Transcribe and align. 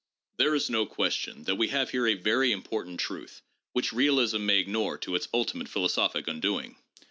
There 0.37 0.55
is 0.55 0.67
no 0.67 0.87
question 0.87 1.43
that 1.43 1.57
we 1.57 1.67
have 1.67 1.91
here 1.91 2.07
a 2.07 2.15
very 2.15 2.51
important 2.51 2.99
truth 2.99 3.43
which 3.73 3.93
realism 3.93 4.43
may 4.47 4.57
ignore 4.57 4.97
to 4.97 5.13
its 5.13 5.27
ultimate 5.31 5.69
philosophic 5.69 6.27
undoing. 6.27 6.77